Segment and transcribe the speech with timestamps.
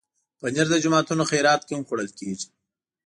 [0.39, 2.47] پنېر د جوماتونو خیرات کې هم خوړل کېږي.